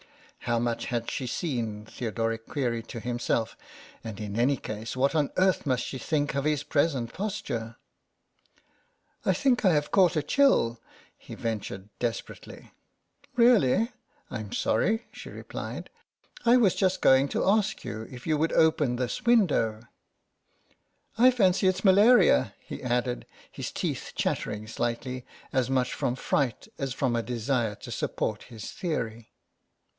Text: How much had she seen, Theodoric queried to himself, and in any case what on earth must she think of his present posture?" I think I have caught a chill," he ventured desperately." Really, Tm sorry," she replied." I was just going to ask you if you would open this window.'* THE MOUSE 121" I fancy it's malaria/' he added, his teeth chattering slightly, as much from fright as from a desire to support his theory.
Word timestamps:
How 0.45 0.57
much 0.57 0.85
had 0.87 1.11
she 1.11 1.27
seen, 1.27 1.85
Theodoric 1.85 2.47
queried 2.47 2.87
to 2.87 2.99
himself, 2.99 3.55
and 4.03 4.19
in 4.19 4.39
any 4.39 4.57
case 4.57 4.97
what 4.97 5.13
on 5.13 5.29
earth 5.37 5.67
must 5.67 5.83
she 5.83 5.99
think 5.99 6.33
of 6.33 6.43
his 6.45 6.63
present 6.63 7.13
posture?" 7.13 7.75
I 9.27 9.33
think 9.33 9.63
I 9.63 9.73
have 9.73 9.91
caught 9.91 10.15
a 10.15 10.23
chill," 10.23 10.79
he 11.15 11.35
ventured 11.35 11.89
desperately." 11.99 12.71
Really, 13.35 13.91
Tm 14.31 14.51
sorry," 14.55 15.05
she 15.11 15.29
replied." 15.29 15.91
I 16.47 16.57
was 16.57 16.73
just 16.73 17.01
going 17.01 17.27
to 17.29 17.47
ask 17.47 17.83
you 17.85 18.07
if 18.09 18.25
you 18.25 18.35
would 18.39 18.53
open 18.53 18.95
this 18.95 19.23
window.'* 19.23 19.81
THE 19.85 19.87
MOUSE 20.01 21.17
121" 21.17 21.27
I 21.27 21.29
fancy 21.29 21.67
it's 21.67 21.81
malaria/' 21.81 22.53
he 22.59 22.81
added, 22.81 23.27
his 23.51 23.71
teeth 23.71 24.13
chattering 24.15 24.65
slightly, 24.65 25.23
as 25.53 25.69
much 25.69 25.93
from 25.93 26.15
fright 26.15 26.67
as 26.79 26.95
from 26.95 27.15
a 27.15 27.21
desire 27.21 27.75
to 27.75 27.91
support 27.91 28.41
his 28.49 28.71
theory. 28.71 29.27